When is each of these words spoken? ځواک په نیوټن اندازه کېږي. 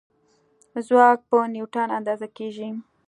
ځواک 0.87 1.19
په 1.29 1.37
نیوټن 1.53 1.87
اندازه 1.97 2.27
کېږي. 2.37 2.69